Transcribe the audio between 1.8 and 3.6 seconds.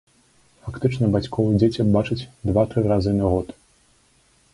бачаць два-тры разы на год.